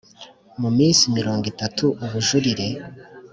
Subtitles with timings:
[0.61, 2.67] mu minsi mirongo itatu Ubujurire